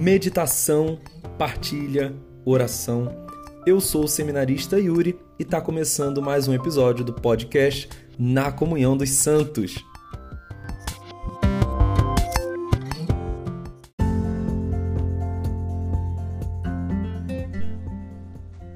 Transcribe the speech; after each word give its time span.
meditação, 0.00 0.96
partilha, 1.36 2.14
oração. 2.44 3.10
Eu 3.66 3.80
sou 3.80 4.04
o 4.04 4.08
seminarista 4.08 4.78
Yuri 4.78 5.18
e 5.36 5.42
está 5.42 5.60
começando 5.60 6.22
mais 6.22 6.46
um 6.46 6.54
episódio 6.54 7.04
do 7.04 7.12
podcast 7.12 7.88
Na 8.16 8.52
Comunhão 8.52 8.96
dos 8.96 9.10
Santos. 9.10 9.84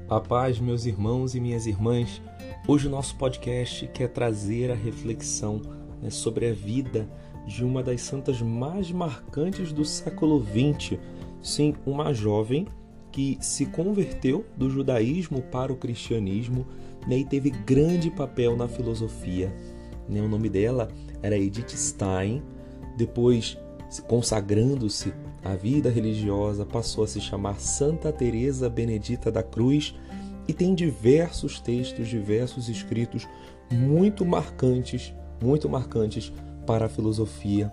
A 0.09 0.19
paz, 0.19 0.59
meus 0.59 0.85
irmãos 0.85 1.35
e 1.35 1.39
minhas 1.39 1.65
irmãs. 1.65 2.21
Hoje 2.67 2.87
o 2.87 2.91
nosso 2.91 3.15
podcast 3.15 3.87
quer 3.93 4.09
trazer 4.09 4.69
a 4.69 4.75
reflexão 4.75 5.61
né, 6.01 6.09
sobre 6.09 6.49
a 6.49 6.53
vida 6.53 7.07
de 7.45 7.63
uma 7.63 7.83
das 7.83 8.01
santas 8.01 8.41
mais 8.41 8.91
marcantes 8.91 9.71
do 9.71 9.83
século 9.83 10.43
XX. 10.43 10.99
Sim, 11.41 11.73
uma 11.85 12.13
jovem 12.13 12.67
que 13.11 13.37
se 13.41 13.67
converteu 13.67 14.45
do 14.57 14.69
judaísmo 14.69 15.41
para 15.43 15.71
o 15.71 15.75
cristianismo 15.75 16.65
né, 17.07 17.19
e 17.19 17.25
teve 17.25 17.49
grande 17.51 18.09
papel 18.09 18.57
na 18.57 18.67
filosofia. 18.67 19.53
Né, 20.09 20.21
o 20.21 20.27
nome 20.27 20.49
dela 20.49 20.89
era 21.21 21.37
Edith 21.37 21.77
Stein. 21.77 22.41
Depois, 22.97 23.57
consagrando-se 24.07 25.13
à 25.43 25.55
vida 25.55 25.89
religiosa, 25.89 26.65
passou 26.65 27.03
a 27.03 27.07
se 27.07 27.21
chamar 27.21 27.59
Santa 27.59 28.11
Teresa 28.11 28.69
Benedita 28.69 29.31
da 29.31 29.43
Cruz 29.43 29.93
e 30.47 30.53
tem 30.53 30.73
diversos 30.73 31.59
textos, 31.59 32.07
diversos 32.07 32.67
escritos 32.67 33.27
muito 33.71 34.25
marcantes, 34.25 35.13
muito 35.41 35.69
marcantes 35.69 36.33
para 36.65 36.85
a 36.85 36.89
filosofia. 36.89 37.71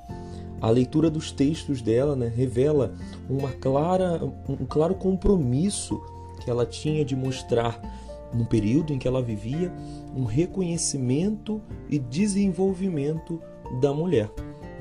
A 0.60 0.68
leitura 0.68 1.10
dos 1.10 1.32
textos 1.32 1.80
dela 1.80 2.14
né, 2.14 2.30
revela 2.34 2.94
uma 3.28 3.50
clara, 3.50 4.20
um 4.48 4.66
claro 4.66 4.94
compromisso 4.94 6.00
que 6.44 6.50
ela 6.50 6.66
tinha 6.66 7.04
de 7.04 7.16
mostrar, 7.16 7.80
no 8.32 8.44
período 8.44 8.92
em 8.92 8.98
que 8.98 9.08
ela 9.08 9.22
vivia, 9.22 9.72
um 10.14 10.24
reconhecimento 10.24 11.60
e 11.88 11.98
desenvolvimento 11.98 13.40
da 13.80 13.92
mulher. 13.92 14.30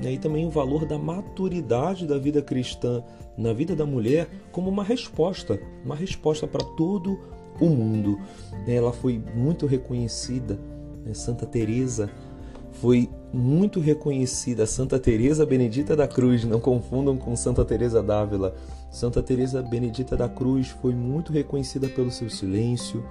Né, 0.02 0.12
e 0.12 0.18
também 0.18 0.46
o 0.46 0.50
valor 0.50 0.86
da 0.86 0.98
maturidade 0.98 2.06
da 2.06 2.18
vida 2.18 2.40
cristã 2.40 3.02
na 3.36 3.52
vida 3.52 3.74
da 3.74 3.86
mulher 3.86 4.28
como 4.52 4.68
uma 4.68 4.84
resposta, 4.84 5.60
uma 5.84 5.94
resposta 5.94 6.46
para 6.46 6.64
todo 6.64 7.18
o 7.58 7.68
mundo. 7.68 8.18
Ela 8.66 8.92
foi 8.92 9.22
muito 9.34 9.66
reconhecida, 9.66 10.58
né, 11.04 11.14
Santa 11.14 11.46
Teresa 11.46 12.10
foi 12.72 13.08
muito 13.32 13.78
reconhecida 13.80 14.66
Santa 14.66 14.98
Teresa 14.98 15.46
Benedita 15.46 15.94
da 15.94 16.08
Cruz, 16.08 16.44
não 16.44 16.58
confundam 16.58 17.16
com 17.16 17.36
Santa 17.36 17.64
Teresa 17.64 18.02
d'Ávila. 18.02 18.54
Santa 18.90 19.22
Teresa 19.22 19.62
Benedita 19.62 20.16
da 20.16 20.28
Cruz 20.28 20.68
foi 20.68 20.94
muito 20.94 21.32
reconhecida 21.32 21.88
pelo 21.88 22.10
seu 22.10 22.28
silêncio, 22.28 23.04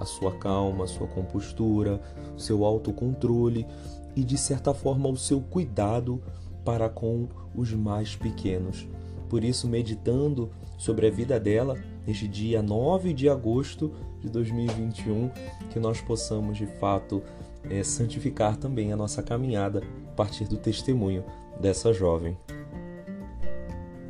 a 0.00 0.04
sua 0.04 0.32
calma, 0.32 0.84
a 0.84 0.88
sua 0.88 1.06
compostura, 1.06 2.00
seu 2.36 2.64
autocontrole 2.64 3.66
e 4.14 4.24
de 4.24 4.38
certa 4.38 4.72
forma 4.72 5.08
o 5.08 5.16
seu 5.16 5.40
cuidado 5.40 6.22
para 6.64 6.88
com 6.88 7.28
os 7.54 7.72
mais 7.72 8.16
pequenos. 8.16 8.86
Por 9.28 9.44
isso, 9.44 9.68
meditando 9.68 10.50
sobre 10.78 11.06
a 11.06 11.10
vida 11.10 11.38
dela, 11.38 11.76
neste 12.06 12.28
dia 12.28 12.62
9 12.62 13.12
de 13.12 13.28
agosto 13.28 13.92
de 14.20 14.28
2021, 14.28 15.30
que 15.70 15.78
nós 15.78 16.00
possamos 16.00 16.56
de 16.56 16.66
fato 16.66 17.22
é, 17.70 17.82
santificar 17.82 18.56
também 18.56 18.92
a 18.92 18.96
nossa 18.96 19.22
caminhada 19.22 19.82
a 20.08 20.12
partir 20.12 20.44
do 20.44 20.56
testemunho 20.56 21.24
dessa 21.60 21.92
jovem. 21.92 22.36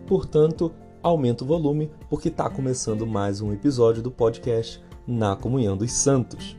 Portanto, 0.06 0.72
aumenta 1.02 1.44
o 1.44 1.46
volume 1.46 1.90
porque 2.08 2.28
está 2.28 2.48
começando 2.48 3.06
mais 3.06 3.40
um 3.40 3.52
episódio 3.52 4.02
do 4.02 4.10
podcast 4.10 4.82
Na 5.06 5.34
Comunhão 5.36 5.76
dos 5.76 5.92
Santos. 5.92 6.56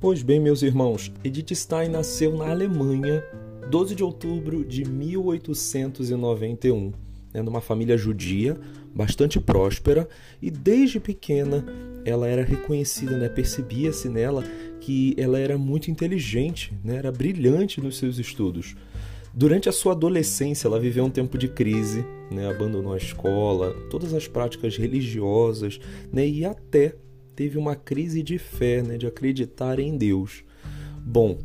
Pois 0.00 0.20
bem, 0.22 0.40
meus 0.40 0.62
irmãos, 0.62 1.12
Edith 1.22 1.54
Stein 1.54 1.88
nasceu 1.88 2.36
na 2.36 2.50
Alemanha 2.50 3.24
12 3.72 3.94
de 3.94 4.04
outubro 4.04 4.64
de 4.66 4.84
1891, 4.84 6.92
né, 7.32 7.40
numa 7.40 7.62
família 7.62 7.96
judia 7.96 8.60
bastante 8.94 9.40
próspera 9.40 10.06
e 10.42 10.50
desde 10.50 11.00
pequena 11.00 11.64
ela 12.04 12.28
era 12.28 12.44
reconhecida, 12.44 13.16
né, 13.16 13.30
percebia-se 13.30 14.10
nela 14.10 14.44
que 14.78 15.14
ela 15.16 15.38
era 15.38 15.56
muito 15.56 15.90
inteligente, 15.90 16.78
né, 16.84 16.96
era 16.96 17.10
brilhante 17.10 17.80
nos 17.80 17.96
seus 17.96 18.18
estudos. 18.18 18.76
Durante 19.32 19.70
a 19.70 19.72
sua 19.72 19.92
adolescência, 19.92 20.68
ela 20.68 20.78
viveu 20.78 21.06
um 21.06 21.10
tempo 21.10 21.38
de 21.38 21.48
crise, 21.48 22.04
né, 22.30 22.50
abandonou 22.50 22.92
a 22.92 22.98
escola, 22.98 23.72
todas 23.88 24.12
as 24.12 24.28
práticas 24.28 24.76
religiosas 24.76 25.80
né, 26.12 26.28
e 26.28 26.44
até 26.44 26.94
teve 27.34 27.56
uma 27.56 27.74
crise 27.74 28.22
de 28.22 28.36
fé, 28.36 28.82
né, 28.82 28.98
de 28.98 29.06
acreditar 29.06 29.78
em 29.78 29.96
Deus. 29.96 30.44
Bom, 31.02 31.38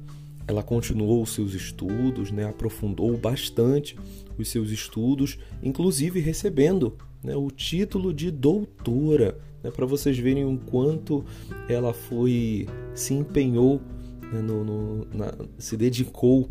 ela 0.48 0.64
continuou 0.64 1.22
os 1.22 1.34
seus 1.34 1.54
estudos, 1.54 2.32
né, 2.32 2.46
aprofundou 2.46 3.18
bastante 3.18 3.98
os 4.38 4.48
seus 4.48 4.70
estudos, 4.72 5.38
inclusive 5.62 6.20
recebendo 6.20 6.96
né, 7.24 7.36
o 7.36 7.52
título 7.52 8.14
de 8.14 8.32
doutora, 8.32 9.38
né, 9.62 9.70
para 9.70 9.86
vocês 9.86 10.18
verem 10.18 10.46
o 10.46 10.58
quanto 10.58 11.26
ela 11.68 11.94
foi 11.94 12.66
se 12.96 13.14
empenhou, 13.14 13.82
né, 14.32 14.42
no, 14.42 14.64
no 14.64 15.08
na, 15.14 15.34
se 15.58 15.76
dedicou 15.76 16.50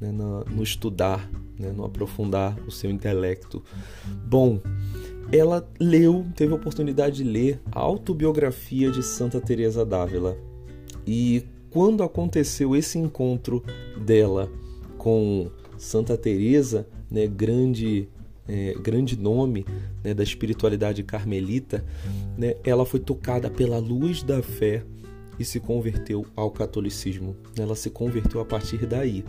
né, 0.00 0.12
no, 0.12 0.62
estudar, 0.62 1.30
né, 1.58 1.72
no 1.72 1.84
aprofundar 1.84 2.58
o 2.66 2.70
seu 2.70 2.90
intelecto. 2.90 3.62
Bom, 4.26 4.60
ela 5.30 5.68
leu, 5.80 6.26
teve 6.34 6.52
a 6.52 6.56
oportunidade 6.56 7.16
de 7.16 7.24
ler 7.24 7.60
a 7.70 7.80
autobiografia 7.80 8.90
de 8.90 9.02
Santa 9.02 9.40
Teresa 9.40 9.84
d'Ávila 9.84 10.36
e 11.06 11.44
quando 11.72 12.02
aconteceu 12.02 12.76
esse 12.76 12.98
encontro 12.98 13.64
dela 13.96 14.50
com 14.98 15.50
Santa 15.78 16.16
Teresa, 16.16 16.86
né, 17.10 17.26
grande 17.26 18.08
é, 18.48 18.74
grande 18.74 19.16
nome 19.18 19.64
né, 20.02 20.12
da 20.12 20.22
espiritualidade 20.22 21.02
carmelita, 21.02 21.84
né, 22.36 22.56
ela 22.64 22.84
foi 22.84 23.00
tocada 23.00 23.48
pela 23.48 23.78
luz 23.78 24.22
da 24.22 24.42
fé 24.42 24.84
e 25.38 25.44
se 25.44 25.58
converteu 25.58 26.26
ao 26.36 26.50
catolicismo. 26.50 27.36
Ela 27.56 27.74
se 27.74 27.88
converteu 27.88 28.40
a 28.40 28.44
partir 28.44 28.86
daí. 28.86 29.24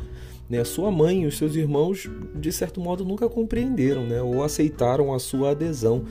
Né, 0.49 0.63
sua 0.63 0.91
mãe 0.91 1.23
e 1.23 1.25
os 1.25 1.37
seus 1.37 1.55
irmãos, 1.55 2.09
de 2.35 2.51
certo 2.51 2.81
modo, 2.81 3.05
nunca 3.05 3.29
compreenderam 3.29 4.05
né, 4.05 4.21
ou 4.21 4.43
aceitaram 4.43 5.13
a 5.13 5.19
sua 5.19 5.51
adesão. 5.51 6.03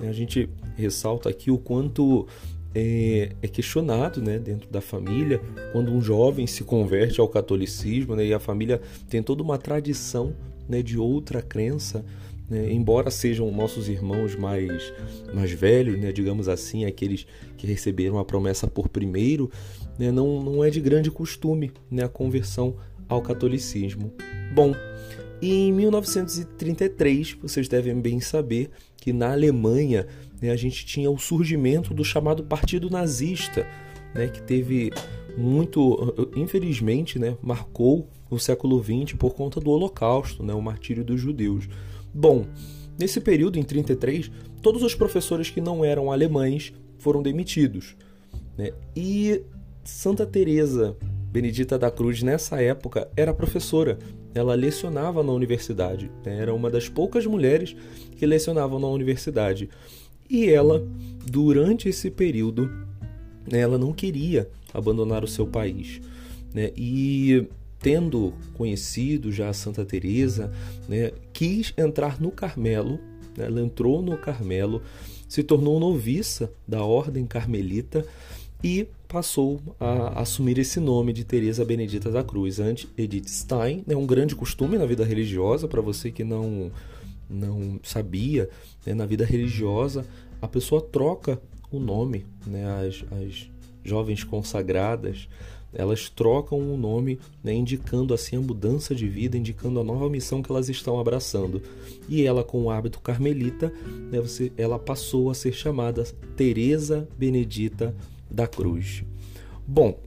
A 0.00 0.12
gente 0.12 0.48
ressalta 0.76 1.28
aqui 1.28 1.50
o 1.50 1.58
quanto 1.58 2.26
é, 2.74 3.32
é, 3.42 3.48
questionado 3.48 4.20
né, 4.22 4.38
dentro 4.38 4.68
da 4.70 4.80
família 4.80 5.40
quando 5.72 5.92
um 5.92 6.00
jovem 6.00 6.46
se 6.46 6.64
converte 6.64 7.20
ao 7.20 7.28
catolicismo 7.28 8.14
né, 8.14 8.26
e 8.26 8.34
a 8.34 8.38
família 8.38 8.80
tem 9.08 9.22
toda 9.22 9.42
uma 9.42 9.58
tradição 9.58 10.34
né, 10.68 10.82
de 10.82 10.98
outra 10.98 11.40
crença. 11.40 12.04
Né, 12.48 12.72
embora 12.72 13.10
sejam 13.10 13.50
nossos 13.50 13.88
irmãos 13.88 14.34
mais, 14.34 14.92
mais 15.34 15.52
velhos, 15.52 15.98
né, 15.98 16.12
digamos 16.12 16.48
assim, 16.48 16.84
aqueles 16.84 17.26
que 17.56 17.66
receberam 17.66 18.18
a 18.18 18.24
promessa 18.24 18.66
por 18.66 18.88
primeiro, 18.88 19.50
né, 19.98 20.10
não, 20.10 20.42
não 20.42 20.64
é 20.64 20.70
de 20.70 20.80
grande 20.80 21.10
costume 21.10 21.72
né, 21.90 22.04
a 22.04 22.08
conversão 22.08 22.76
ao 23.08 23.20
catolicismo. 23.20 24.12
Bom, 24.54 24.74
e 25.40 25.68
em 25.68 25.72
1933, 25.72 27.36
vocês 27.40 27.68
devem 27.68 28.00
bem 28.00 28.20
saber 28.20 28.70
que 28.96 29.12
na 29.12 29.32
Alemanha 29.32 30.06
né, 30.40 30.50
a 30.50 30.56
gente 30.56 30.84
tinha 30.84 31.10
o 31.10 31.18
surgimento 31.18 31.94
do 31.94 32.04
chamado 32.04 32.42
Partido 32.42 32.90
Nazista, 32.90 33.66
né, 34.14 34.28
que 34.28 34.42
teve 34.42 34.90
muito, 35.36 36.14
infelizmente, 36.34 37.18
né, 37.18 37.36
marcou 37.40 38.08
o 38.28 38.38
século 38.38 38.82
XX 38.82 39.16
por 39.16 39.34
conta 39.34 39.60
do 39.60 39.70
Holocausto, 39.70 40.42
né, 40.42 40.52
o 40.52 40.60
martírio 40.60 41.04
dos 41.04 41.20
judeus. 41.20 41.68
Bom, 42.12 42.44
nesse 42.98 43.20
período, 43.20 43.58
em 43.58 43.62
33, 43.62 44.30
todos 44.60 44.82
os 44.82 44.94
professores 44.94 45.50
que 45.50 45.60
não 45.60 45.84
eram 45.84 46.10
alemães 46.10 46.72
foram 46.98 47.22
demitidos. 47.22 47.96
Né, 48.56 48.72
e 48.96 49.42
Santa 49.84 50.26
Teresa 50.26 50.96
Benedita 51.30 51.78
da 51.78 51.90
Cruz, 51.90 52.22
nessa 52.22 52.60
época, 52.60 53.08
era 53.16 53.32
professora. 53.32 53.98
Ela 54.34 54.54
lecionava 54.54 55.22
na 55.22 55.32
universidade. 55.32 56.10
Né, 56.24 56.38
era 56.38 56.54
uma 56.54 56.70
das 56.70 56.88
poucas 56.88 57.26
mulheres 57.26 57.74
que 58.16 58.26
lecionavam 58.26 58.78
na 58.78 58.88
universidade. 58.88 59.68
E 60.28 60.48
ela, 60.48 60.86
durante 61.24 61.88
esse 61.88 62.10
período, 62.10 62.70
né, 63.50 63.60
ela 63.60 63.78
não 63.78 63.92
queria 63.92 64.48
abandonar 64.72 65.24
o 65.24 65.28
seu 65.28 65.46
país. 65.46 66.00
Né? 66.52 66.70
E 66.76 67.46
tendo 67.80 68.34
conhecido 68.54 69.32
já 69.32 69.48
a 69.48 69.54
Santa 69.54 69.84
Teresa, 69.84 70.52
né, 70.88 71.12
quis 71.32 71.72
entrar 71.76 72.20
no 72.20 72.30
Carmelo, 72.30 72.98
Né? 73.38 73.46
Ela 73.46 73.60
entrou 73.60 74.02
no 74.02 74.18
Carmelo, 74.18 74.82
se 75.28 75.42
tornou 75.42 75.78
noviça 75.78 76.52
da 76.66 76.82
Ordem 76.82 77.24
Carmelita 77.24 78.04
e 78.62 78.88
passou 79.06 79.60
a 79.78 80.20
assumir 80.20 80.58
esse 80.58 80.80
nome 80.80 81.12
de 81.12 81.24
Teresa 81.24 81.64
Benedita 81.64 82.10
da 82.10 82.22
Cruz. 82.22 82.58
Antes, 82.58 82.88
Edith 82.96 83.28
Stein 83.28 83.84
é 83.88 83.96
um 83.96 84.06
grande 84.06 84.34
costume 84.34 84.76
na 84.76 84.86
vida 84.86 85.04
religiosa, 85.04 85.68
para 85.68 85.80
você 85.80 86.10
que 86.10 86.24
não, 86.24 86.70
não 87.28 87.78
sabia, 87.82 88.50
né? 88.84 88.94
na 88.94 89.06
vida 89.06 89.24
religiosa 89.24 90.04
a 90.40 90.46
pessoa 90.46 90.80
troca 90.80 91.40
o 91.70 91.78
nome, 91.78 92.24
né? 92.46 92.64
as, 92.86 93.04
as 93.12 93.50
jovens 93.84 94.22
consagradas, 94.24 95.28
elas 95.72 96.08
trocam 96.08 96.58
o 96.58 96.76
nome, 96.76 97.18
né, 97.44 97.52
indicando 97.52 98.14
assim 98.14 98.36
a 98.36 98.40
mudança 98.40 98.94
de 98.94 99.06
vida, 99.06 99.36
indicando 99.36 99.78
a 99.78 99.84
nova 99.84 100.08
missão 100.08 100.42
que 100.42 100.50
elas 100.50 100.68
estão 100.68 100.98
abraçando. 100.98 101.62
E 102.08 102.24
ela, 102.24 102.42
com 102.42 102.64
o 102.64 102.70
hábito 102.70 103.00
carmelita, 103.00 103.72
né, 104.10 104.18
você, 104.20 104.50
ela 104.56 104.78
passou 104.78 105.30
a 105.30 105.34
ser 105.34 105.52
chamada 105.52 106.04
Teresa 106.36 107.06
Benedita 107.18 107.94
da 108.30 108.46
Cruz. 108.46 109.04
Bom, 109.66 109.98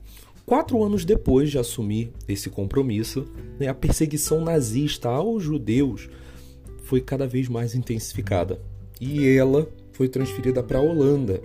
quatro 0.44 0.82
anos 0.82 1.04
depois 1.04 1.50
de 1.50 1.58
assumir 1.58 2.12
esse 2.28 2.50
compromisso, 2.50 3.26
né, 3.58 3.68
a 3.68 3.74
perseguição 3.74 4.40
nazista 4.40 5.08
aos 5.08 5.42
judeus 5.42 6.08
foi 6.84 7.00
cada 7.00 7.26
vez 7.26 7.48
mais 7.48 7.74
intensificada. 7.74 8.60
E 9.00 9.26
ela 9.26 9.68
foi 9.92 10.08
transferida 10.08 10.62
para 10.62 10.78
a 10.78 10.82
Holanda 10.82 11.42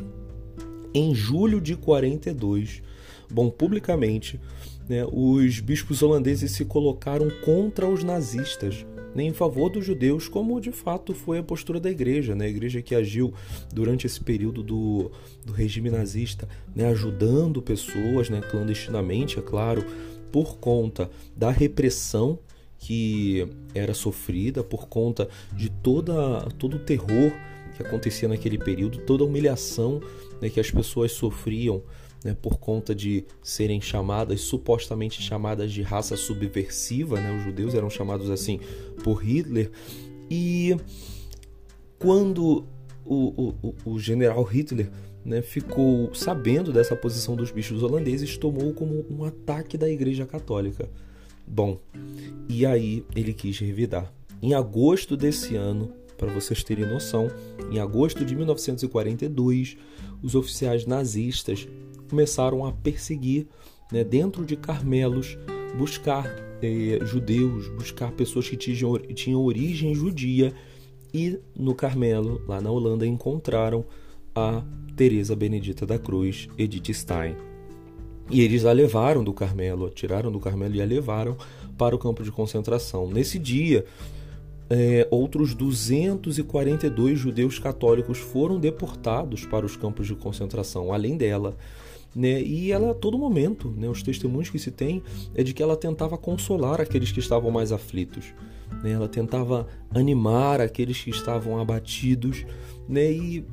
em 0.93 1.13
julho 1.13 1.59
de 1.59 1.75
42 1.75 2.81
Bom, 3.29 3.49
publicamente, 3.49 4.39
né, 4.87 5.05
os 5.11 5.59
bispos 5.59 6.01
holandeses 6.01 6.51
se 6.51 6.63
colocaram 6.63 7.29
contra 7.43 7.87
os 7.87 8.03
nazistas, 8.03 8.85
né, 9.17 9.23
em 9.23 9.33
favor 9.33 9.67
dos 9.67 9.83
judeus, 9.83 10.27
como 10.27 10.61
de 10.61 10.71
fato 10.71 11.11
foi 11.11 11.39
a 11.39 11.43
postura 11.43 11.79
da 11.79 11.89
igreja, 11.89 12.35
né, 12.35 12.45
a 12.45 12.49
igreja 12.49 12.83
que 12.83 12.93
agiu 12.93 13.33
durante 13.73 14.05
esse 14.05 14.23
período 14.23 14.61
do, 14.61 15.11
do 15.43 15.51
regime 15.51 15.89
nazista, 15.89 16.47
né, 16.75 16.85
ajudando 16.85 17.59
pessoas 17.59 18.29
né, 18.29 18.41
clandestinamente, 18.41 19.39
é 19.39 19.41
claro, 19.41 19.83
por 20.31 20.59
conta 20.59 21.09
da 21.35 21.49
repressão 21.49 22.37
que 22.77 23.47
era 23.73 23.95
sofrida, 23.95 24.63
por 24.63 24.87
conta 24.87 25.27
de 25.51 25.71
toda, 25.71 26.41
todo 26.59 26.77
o 26.77 26.79
terror 26.79 27.31
que 27.75 27.81
acontecia 27.81 28.27
naquele 28.27 28.59
período, 28.59 28.99
toda 28.99 29.23
a 29.23 29.27
humilhação 29.27 29.99
né, 30.39 30.47
que 30.47 30.59
as 30.59 30.69
pessoas 30.69 31.11
sofriam 31.11 31.81
né, 32.23 32.35
por 32.41 32.57
conta 32.57 32.93
de 32.93 33.25
serem 33.41 33.81
chamadas, 33.81 34.41
supostamente 34.41 35.21
chamadas 35.21 35.71
de 35.71 35.81
raça 35.81 36.15
subversiva, 36.17 37.19
né, 37.19 37.35
os 37.37 37.43
judeus 37.43 37.73
eram 37.73 37.89
chamados 37.89 38.29
assim 38.29 38.59
por 39.03 39.23
Hitler, 39.23 39.71
e 40.29 40.75
quando 41.99 42.65
o, 43.05 43.53
o, 43.63 43.75
o 43.85 43.99
general 43.99 44.43
Hitler 44.43 44.89
né, 45.23 45.41
ficou 45.41 46.13
sabendo 46.13 46.71
dessa 46.71 46.95
posição 46.95 47.35
dos 47.35 47.51
bichos 47.51 47.83
holandeses, 47.83 48.37
tomou 48.37 48.73
como 48.73 49.05
um 49.09 49.23
ataque 49.23 49.77
da 49.77 49.89
Igreja 49.89 50.25
Católica. 50.25 50.89
Bom, 51.45 51.79
e 52.47 52.65
aí 52.65 53.05
ele 53.15 53.33
quis 53.33 53.59
revidar. 53.59 54.11
Em 54.41 54.53
agosto 54.53 55.17
desse 55.17 55.55
ano, 55.55 55.91
para 56.17 56.31
vocês 56.31 56.63
terem 56.63 56.85
noção, 56.85 57.29
em 57.71 57.79
agosto 57.79 58.25
de 58.25 58.35
1942, 58.35 59.77
os 60.21 60.35
oficiais 60.35 60.85
nazistas 60.85 61.67
começaram 62.07 62.65
a 62.65 62.71
perseguir 62.71 63.47
né, 63.91 64.03
dentro 64.03 64.45
de 64.45 64.55
Carmelos, 64.55 65.37
buscar 65.77 66.25
eh, 66.61 66.99
judeus, 67.03 67.67
buscar 67.69 68.11
pessoas 68.11 68.49
que 68.49 68.57
tinham, 68.57 68.97
tinham 69.13 69.41
origem 69.41 69.93
judia 69.93 70.53
e 71.13 71.39
no 71.55 71.73
Carmelo, 71.73 72.41
lá 72.47 72.59
na 72.59 72.69
Holanda, 72.69 73.05
encontraram 73.05 73.85
a 74.35 74.63
Teresa 74.95 75.35
Benedita 75.35 75.85
da 75.85 75.97
Cruz, 75.97 76.47
Edith 76.57 76.93
Stein. 76.93 77.35
E 78.29 78.41
eles 78.41 78.65
a 78.65 78.71
levaram 78.71 79.23
do 79.23 79.33
Carmelo, 79.33 79.89
tiraram 79.89 80.31
do 80.31 80.39
Carmelo 80.39 80.75
e 80.75 80.81
a 80.81 80.85
levaram 80.85 81.37
para 81.77 81.95
o 81.95 81.99
campo 81.99 82.23
de 82.23 82.31
concentração. 82.31 83.09
Nesse 83.09 83.39
dia, 83.39 83.85
é, 84.69 85.07
outros 85.09 85.53
242 85.53 87.17
judeus 87.17 87.57
católicos 87.57 88.17
foram 88.17 88.59
deportados 88.59 89.45
para 89.45 89.65
os 89.65 89.77
campos 89.77 90.07
de 90.07 90.15
concentração, 90.15 90.91
além 90.93 91.15
dela. 91.15 91.55
Né? 92.15 92.41
E 92.41 92.71
ela, 92.71 92.91
a 92.91 92.93
todo 92.93 93.17
momento, 93.17 93.69
né, 93.69 93.87
os 93.87 94.01
testemunhos 94.01 94.49
que 94.49 94.57
se 94.57 94.71
tem 94.71 95.03
é 95.35 95.43
de 95.43 95.53
que 95.53 95.61
ela 95.61 95.75
tentava 95.75 96.17
consolar 96.17 96.81
aqueles 96.81 97.11
que 97.11 97.19
estavam 97.19 97.51
mais 97.51 97.71
aflitos. 97.71 98.33
Né? 98.83 98.91
Ela 98.91 99.07
tentava 99.07 99.67
animar 99.91 100.59
aqueles 100.61 101.01
que 101.01 101.09
estavam 101.09 101.59
abatidos. 101.59 102.45
Né? 102.87 103.11
E 103.11 103.45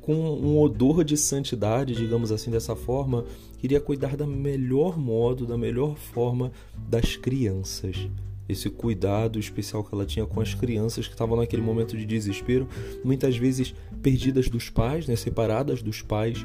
com 0.00 0.14
um 0.14 0.58
odor 0.58 1.04
de 1.04 1.16
santidade, 1.16 1.94
digamos 1.94 2.32
assim, 2.32 2.50
dessa 2.50 2.74
forma, 2.74 3.24
queria 3.58 3.80
cuidar 3.80 4.16
da 4.16 4.26
melhor 4.26 4.98
modo, 4.98 5.46
da 5.46 5.56
melhor 5.56 5.96
forma 5.96 6.50
das 6.88 7.16
crianças 7.16 8.08
esse 8.52 8.68
cuidado 8.68 9.38
especial 9.38 9.84
que 9.84 9.94
ela 9.94 10.04
tinha 10.04 10.26
com 10.26 10.40
as 10.40 10.54
crianças 10.54 11.06
que 11.06 11.14
estavam 11.14 11.36
naquele 11.36 11.62
momento 11.62 11.96
de 11.96 12.04
desespero, 12.04 12.68
muitas 13.04 13.36
vezes 13.36 13.74
perdidas 14.02 14.48
dos 14.48 14.68
pais, 14.68 15.06
né, 15.06 15.16
separadas 15.16 15.82
dos 15.82 16.02
pais, 16.02 16.44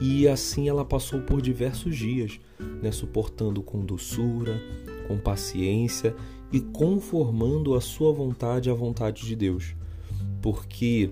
e 0.00 0.28
assim 0.28 0.68
ela 0.68 0.84
passou 0.84 1.20
por 1.20 1.42
diversos 1.42 1.96
dias, 1.96 2.40
né, 2.82 2.92
suportando 2.92 3.62
com 3.62 3.84
doçura, 3.84 4.60
com 5.06 5.18
paciência 5.18 6.14
e 6.52 6.60
conformando 6.60 7.74
a 7.74 7.80
sua 7.80 8.12
vontade 8.12 8.70
à 8.70 8.74
vontade 8.74 9.26
de 9.26 9.34
Deus. 9.34 9.74
Porque, 10.40 11.10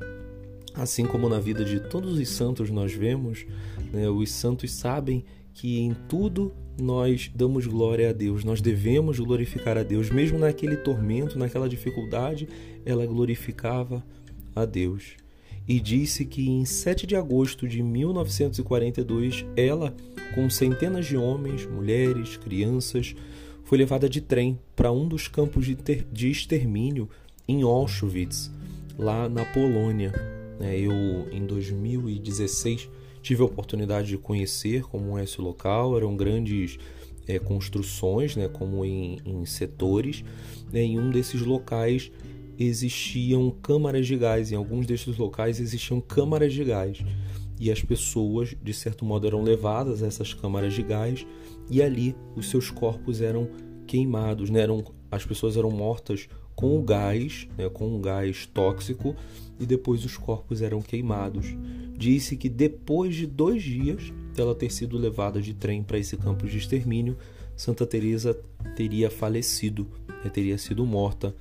assim 0.74 1.04
como 1.04 1.28
na 1.28 1.40
vida 1.40 1.64
de 1.64 1.80
todos 1.80 2.18
os 2.18 2.28
santos 2.28 2.70
nós 2.70 2.92
vemos, 2.92 3.44
né, 3.92 4.08
os 4.08 4.30
santos 4.30 4.72
sabem 4.72 5.24
que 5.52 5.80
em 5.80 5.94
tudo 6.08 6.52
nós 6.80 7.30
damos 7.34 7.66
glória 7.66 8.10
a 8.10 8.12
Deus, 8.12 8.44
nós 8.44 8.60
devemos 8.60 9.18
glorificar 9.18 9.78
a 9.78 9.82
Deus, 9.82 10.10
mesmo 10.10 10.38
naquele 10.38 10.76
tormento, 10.76 11.38
naquela 11.38 11.68
dificuldade, 11.68 12.48
ela 12.84 13.06
glorificava 13.06 14.04
a 14.54 14.64
Deus 14.64 15.16
e 15.68 15.80
disse 15.80 16.24
que 16.24 16.48
em 16.48 16.64
7 16.64 17.06
de 17.06 17.16
agosto 17.16 17.66
de 17.66 17.82
1942 17.82 19.44
ela, 19.56 19.94
com 20.34 20.48
centenas 20.48 21.06
de 21.06 21.16
homens, 21.16 21.66
mulheres, 21.66 22.36
crianças, 22.36 23.14
foi 23.64 23.78
levada 23.78 24.08
de 24.08 24.20
trem 24.20 24.58
para 24.76 24.92
um 24.92 25.08
dos 25.08 25.26
campos 25.26 25.66
de 25.66 26.30
extermínio 26.30 27.08
em 27.48 27.62
Auschwitz, 27.62 28.50
lá 28.96 29.28
na 29.28 29.44
Polônia. 29.44 30.12
Né? 30.60 30.78
Eu, 30.78 30.92
em 31.32 31.44
2016, 31.44 32.88
tive 33.20 33.42
a 33.42 33.46
oportunidade 33.46 34.08
de 34.08 34.18
conhecer 34.18 34.82
como 34.84 35.18
é 35.18 35.24
esse 35.24 35.40
local. 35.40 35.96
Eram 35.96 36.16
grandes 36.16 36.78
é, 37.26 37.40
construções, 37.40 38.36
né, 38.36 38.48
como 38.48 38.84
em, 38.84 39.18
em 39.24 39.44
setores. 39.44 40.24
Né, 40.72 40.82
em 40.82 40.98
um 40.98 41.10
desses 41.10 41.42
locais 41.42 42.10
existiam 42.58 43.50
câmaras 43.50 44.06
de 44.06 44.16
gás. 44.16 44.52
Em 44.52 44.56
alguns 44.56 44.86
desses 44.86 45.16
locais 45.16 45.60
existiam 45.60 46.00
câmaras 46.00 46.52
de 46.52 46.64
gás. 46.64 46.98
E 47.58 47.70
as 47.70 47.82
pessoas, 47.82 48.54
de 48.62 48.72
certo 48.72 49.04
modo, 49.04 49.26
eram 49.26 49.42
levadas 49.42 50.02
a 50.02 50.06
essas 50.06 50.34
câmaras 50.34 50.74
de 50.74 50.82
gás 50.82 51.26
e 51.70 51.82
ali 51.82 52.14
os 52.34 52.50
seus 52.50 52.70
corpos 52.70 53.20
eram 53.20 53.48
queimados, 53.86 54.50
né? 54.50 54.60
eram, 54.60 54.84
as 55.10 55.24
pessoas 55.24 55.56
eram 55.56 55.70
mortas 55.70 56.28
com 56.54 56.78
o 56.78 56.82
gás, 56.82 57.48
né? 57.56 57.68
com 57.68 57.86
um 57.86 58.00
gás 58.00 58.46
tóxico, 58.46 59.14
e 59.58 59.64
depois 59.64 60.04
os 60.04 60.16
corpos 60.16 60.60
eram 60.60 60.82
queimados. 60.82 61.46
Disse 61.96 62.36
que 62.36 62.48
depois 62.48 63.14
de 63.14 63.26
dois 63.26 63.62
dias 63.62 64.12
dela 64.34 64.54
ter 64.54 64.70
sido 64.70 64.98
levada 64.98 65.40
de 65.40 65.54
trem 65.54 65.82
para 65.82 65.98
esse 65.98 66.16
campo 66.16 66.46
de 66.46 66.58
extermínio, 66.58 67.16
Santa 67.56 67.86
Teresa 67.86 68.38
teria 68.74 69.10
falecido, 69.10 69.86
né? 70.22 70.30
teria 70.30 70.58
sido 70.58 70.84
morta 70.84 71.34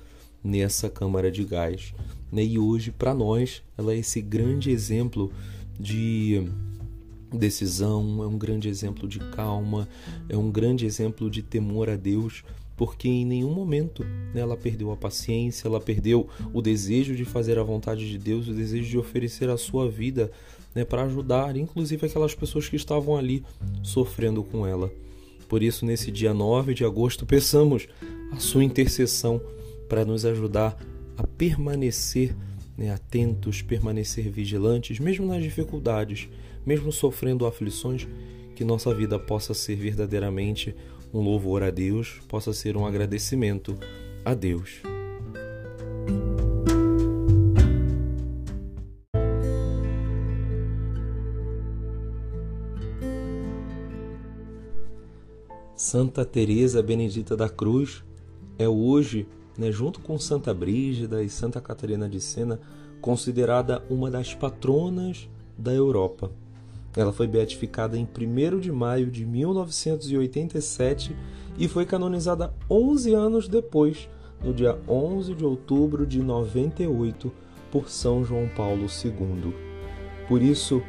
nessa 0.46 0.88
câmara 0.88 1.30
de 1.30 1.44
gás. 1.44 1.92
Né? 2.30 2.44
E 2.44 2.58
hoje, 2.58 2.92
para 2.92 3.12
nós, 3.12 3.62
ela 3.76 3.92
é 3.92 3.98
esse 3.98 4.20
grande 4.22 4.70
exemplo 4.70 5.32
de 5.78 6.48
decisão, 7.32 8.22
é 8.22 8.26
um 8.26 8.38
grande 8.38 8.68
exemplo 8.68 9.08
de 9.08 9.18
calma, 9.18 9.88
é 10.28 10.36
um 10.36 10.50
grande 10.50 10.86
exemplo 10.86 11.28
de 11.28 11.42
temor 11.42 11.90
a 11.90 11.96
Deus, 11.96 12.44
porque 12.76 13.08
em 13.08 13.24
nenhum 13.24 13.52
momento 13.52 14.04
né, 14.32 14.40
ela 14.40 14.56
perdeu 14.56 14.92
a 14.92 14.96
paciência, 14.96 15.66
ela 15.66 15.80
perdeu 15.80 16.28
o 16.52 16.62
desejo 16.62 17.16
de 17.16 17.24
fazer 17.24 17.58
a 17.58 17.62
vontade 17.62 18.08
de 18.08 18.16
Deus, 18.16 18.48
o 18.48 18.54
desejo 18.54 18.88
de 18.88 18.98
oferecer 18.98 19.50
a 19.50 19.56
sua 19.56 19.90
vida 19.90 20.30
né, 20.74 20.84
para 20.84 21.02
ajudar, 21.02 21.56
inclusive 21.56 22.06
aquelas 22.06 22.34
pessoas 22.34 22.68
que 22.68 22.76
estavam 22.76 23.16
ali 23.16 23.42
sofrendo 23.82 24.44
com 24.44 24.66
ela. 24.66 24.92
Por 25.48 25.62
isso, 25.62 25.86
nesse 25.86 26.10
dia 26.10 26.34
9 26.34 26.74
de 26.74 26.84
agosto, 26.84 27.24
peçamos 27.24 27.88
a 28.32 28.38
sua 28.38 28.64
intercessão 28.64 29.40
para 29.88 30.04
nos 30.04 30.24
ajudar 30.24 30.76
a 31.16 31.26
permanecer 31.26 32.34
né, 32.76 32.92
atentos, 32.92 33.62
permanecer 33.62 34.30
vigilantes, 34.30 34.98
mesmo 34.98 35.26
nas 35.26 35.42
dificuldades, 35.42 36.28
mesmo 36.64 36.92
sofrendo 36.92 37.46
aflições, 37.46 38.06
que 38.54 38.64
nossa 38.64 38.94
vida 38.94 39.18
possa 39.18 39.54
ser 39.54 39.76
verdadeiramente 39.76 40.74
um 41.12 41.20
louvor 41.20 41.62
a 41.62 41.70
Deus, 41.70 42.20
possa 42.28 42.52
ser 42.52 42.76
um 42.76 42.86
agradecimento 42.86 43.78
a 44.24 44.34
Deus. 44.34 44.82
Santa 55.76 56.24
Teresa 56.24 56.82
Benedita 56.82 57.36
da 57.36 57.48
Cruz 57.48 58.02
é 58.58 58.68
hoje 58.68 59.26
né, 59.58 59.72
junto 59.72 60.00
com 60.00 60.18
Santa 60.18 60.52
Brígida 60.52 61.22
e 61.22 61.28
Santa 61.28 61.60
Catarina 61.60 62.08
de 62.08 62.20
Sena, 62.20 62.60
considerada 63.00 63.82
uma 63.88 64.10
das 64.10 64.34
patronas 64.34 65.28
da 65.56 65.72
Europa. 65.72 66.30
Ela 66.96 67.12
foi 67.12 67.26
beatificada 67.26 67.98
em 67.98 68.06
1 68.06 68.58
de 68.58 68.72
maio 68.72 69.10
de 69.10 69.24
1987 69.26 71.14
e 71.58 71.68
foi 71.68 71.84
canonizada 71.84 72.54
11 72.70 73.12
anos 73.14 73.48
depois, 73.48 74.08
no 74.42 74.52
dia 74.52 74.78
11 74.88 75.34
de 75.34 75.44
outubro 75.44 76.06
de 76.06 76.22
98, 76.22 77.30
por 77.70 77.90
São 77.90 78.24
João 78.24 78.48
Paulo 78.48 78.86
II. 78.86 79.54
Por 80.28 80.42
isso, 80.42 80.82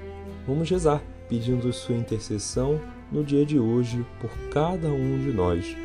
vamos 0.45 0.69
rezar 0.69 1.03
pedindo 1.27 1.71
sua 1.73 1.95
intercessão 1.95 2.79
no 3.11 3.23
dia 3.23 3.45
de 3.45 3.59
hoje 3.59 4.05
por 4.19 4.29
cada 4.49 4.87
um 4.87 5.19
de 5.19 5.31
nós. 5.31 5.75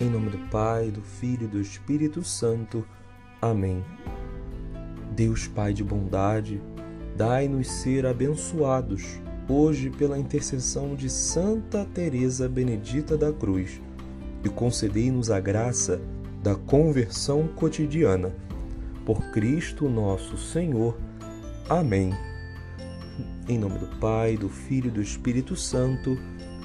Em 0.00 0.08
nome 0.08 0.30
do 0.30 0.38
Pai, 0.48 0.92
do 0.92 1.02
Filho 1.02 1.46
e 1.46 1.48
do 1.48 1.60
Espírito 1.60 2.22
Santo. 2.22 2.86
Amém. 3.42 3.84
Deus 5.16 5.48
Pai 5.48 5.74
de 5.74 5.82
bondade, 5.82 6.62
dai-nos 7.16 7.68
ser 7.68 8.06
abençoados 8.06 9.18
hoje 9.48 9.90
pela 9.90 10.16
intercessão 10.16 10.94
de 10.94 11.10
Santa 11.10 11.84
Teresa 11.84 12.48
Benedita 12.48 13.16
da 13.16 13.32
Cruz 13.32 13.80
e 14.44 14.48
concedei-nos 14.48 15.32
a 15.32 15.40
graça 15.40 16.00
da 16.44 16.54
conversão 16.54 17.48
cotidiana. 17.48 18.32
Por 19.04 19.20
Cristo 19.32 19.88
nosso 19.88 20.38
Senhor. 20.38 20.96
Amém. 21.68 22.14
Em 23.48 23.58
nome 23.58 23.80
do 23.80 23.88
Pai, 23.98 24.36
do 24.36 24.48
Filho 24.48 24.86
e 24.86 24.92
do 24.92 25.02
Espírito 25.02 25.56
Santo. 25.56 26.16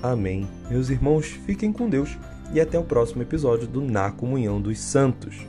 Amém. 0.03 0.47
Meus 0.69 0.91
irmãos, 0.91 1.25
fiquem 1.25 1.73
com 1.73 1.89
Deus 1.89 2.15
e 2.51 2.59
até 2.59 2.77
o 2.79 2.83
próximo 2.83 3.21
episódio 3.21 3.67
do 3.67 3.81
Na 3.81 4.11
Comunhão 4.11 4.59
dos 4.59 4.79
Santos. 4.79 5.45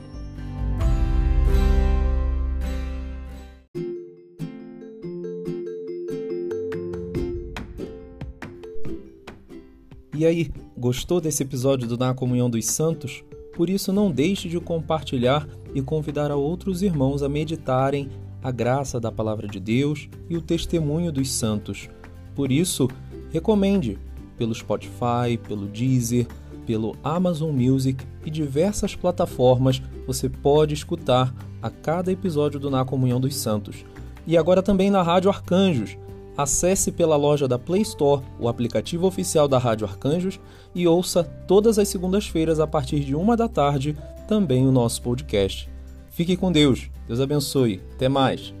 E 10.17 10.25
aí, 10.25 10.49
gostou 10.77 11.19
desse 11.19 11.43
episódio 11.43 11.87
do 11.87 11.97
Na 11.97 12.13
Comunhão 12.13 12.49
dos 12.49 12.65
Santos? 12.67 13.23
Por 13.53 13.69
isso, 13.69 13.91
não 13.91 14.09
deixe 14.09 14.47
de 14.47 14.59
compartilhar 14.59 15.47
e 15.73 15.81
convidar 15.81 16.31
a 16.31 16.35
outros 16.35 16.81
irmãos 16.81 17.21
a 17.21 17.27
meditarem 17.27 18.09
a 18.41 18.51
graça 18.51 18.99
da 18.99 19.11
Palavra 19.11 19.47
de 19.47 19.59
Deus 19.59 20.07
e 20.29 20.37
o 20.37 20.41
testemunho 20.41 21.11
dos 21.11 21.31
santos. 21.31 21.89
Por 22.35 22.51
isso, 22.51 22.87
recomende 23.31 23.97
pelo 24.37 24.53
Spotify, 24.53 25.37
pelo 25.47 25.65
Deezer, 25.65 26.27
pelo 26.65 26.95
Amazon 27.03 27.51
Music 27.51 28.05
e 28.25 28.29
diversas 28.29 28.95
plataformas 28.95 29.81
você 30.07 30.27
pode 30.29 30.73
escutar 30.73 31.33
a 31.61 31.69
cada 31.69 32.11
episódio 32.11 32.59
do 32.59 32.69
Na 32.69 32.83
Comunhão 32.83 33.19
dos 33.19 33.35
Santos. 33.35 33.85
E 34.27 34.37
agora 34.37 34.61
também 34.63 34.89
na 34.89 35.01
Rádio 35.01 35.29
Arcanjos 35.29 35.97
Acesse 36.37 36.91
pela 36.91 37.15
loja 37.15 37.47
da 37.47 37.57
Play 37.57 37.81
Store 37.81 38.21
o 38.39 38.49
aplicativo 38.49 39.07
oficial 39.07 39.47
da 39.47 39.57
Rádio 39.57 39.87
Arcanjos 39.87 40.39
e 40.73 40.85
ouça 40.85 41.23
todas 41.23 41.79
as 41.79 41.87
segundas-feiras 41.87 42.59
a 42.59 42.67
partir 42.67 42.99
de 42.99 43.15
uma 43.15 43.37
da 43.37 43.47
tarde 43.47 43.97
também 44.27 44.67
o 44.67 44.71
nosso 44.71 45.01
podcast. 45.01 45.69
Fique 46.09 46.35
com 46.35 46.51
Deus, 46.51 46.89
Deus 47.07 47.21
abençoe, 47.21 47.81
até 47.93 48.09
mais. 48.09 48.53